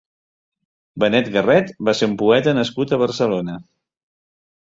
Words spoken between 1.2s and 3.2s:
Garret va ser un poeta nascut a